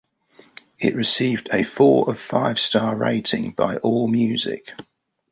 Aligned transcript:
It 0.79 0.95
received 0.95 1.47
a 1.53 1.61
four 1.61 2.09
of 2.09 2.19
five 2.19 2.59
star 2.59 2.95
rating 2.95 3.51
by 3.51 3.75
AllMusic. 3.75 4.69